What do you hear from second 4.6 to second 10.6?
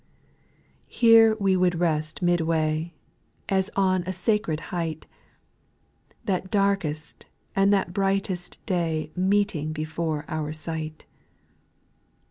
height, That darkest and that brightest day Meeting before our